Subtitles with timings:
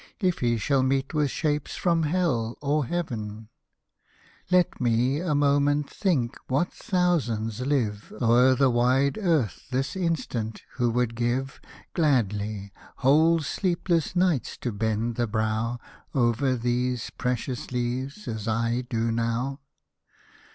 [0.19, 3.49] If he shall meet with shapes from hell or heaven—
[4.49, 10.89] Let me, a moment, think what thousands live O'er the wide earth this instant, who
[10.89, 11.61] would give.
[11.93, 15.77] Gladly, whole sleepless nights to bend the brow
[16.15, 19.59] Over these precious leaves, as I do now.